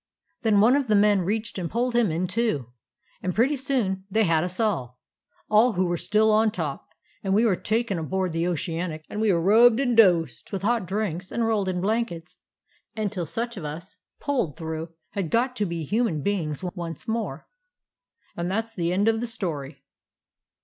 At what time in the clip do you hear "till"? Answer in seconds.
13.11-13.27